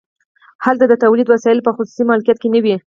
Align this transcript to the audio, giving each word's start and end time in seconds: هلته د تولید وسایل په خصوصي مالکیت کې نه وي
هلته 0.65 0.85
د 0.87 0.93
تولید 1.03 1.27
وسایل 1.29 1.59
په 1.63 1.71
خصوصي 1.75 2.03
مالکیت 2.09 2.37
کې 2.39 2.49
نه 2.53 2.59
وي 2.63 2.75